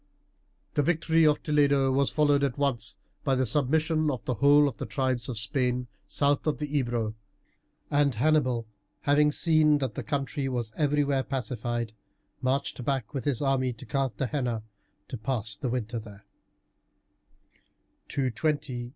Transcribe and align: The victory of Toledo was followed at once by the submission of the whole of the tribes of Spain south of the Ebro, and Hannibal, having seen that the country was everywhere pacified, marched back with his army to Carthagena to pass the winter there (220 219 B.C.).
The 0.73 0.81
victory 0.81 1.27
of 1.27 1.43
Toledo 1.43 1.91
was 1.91 2.09
followed 2.09 2.43
at 2.43 2.57
once 2.57 2.97
by 3.23 3.35
the 3.35 3.45
submission 3.45 4.09
of 4.09 4.25
the 4.25 4.33
whole 4.33 4.67
of 4.67 4.77
the 4.77 4.87
tribes 4.87 5.29
of 5.29 5.37
Spain 5.37 5.85
south 6.07 6.47
of 6.47 6.57
the 6.57 6.75
Ebro, 6.75 7.13
and 7.91 8.15
Hannibal, 8.15 8.65
having 9.01 9.31
seen 9.31 9.77
that 9.77 9.93
the 9.93 10.01
country 10.01 10.49
was 10.49 10.71
everywhere 10.75 11.21
pacified, 11.21 11.93
marched 12.41 12.83
back 12.83 13.13
with 13.13 13.25
his 13.25 13.43
army 13.43 13.73
to 13.73 13.85
Carthagena 13.85 14.63
to 15.07 15.17
pass 15.19 15.55
the 15.55 15.69
winter 15.69 15.99
there 15.99 16.25
(220 18.07 18.31
219 18.33 18.87
B.C.). 18.87 18.89